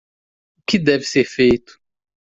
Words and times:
O 0.57 0.61
que 0.67 0.79
deve 0.79 1.03
ser 1.03 1.25
feito? 1.25 1.79